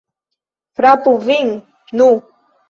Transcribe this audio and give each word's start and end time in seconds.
Frapu 0.79 1.13
vin, 1.27 1.47
nu! 2.01 2.09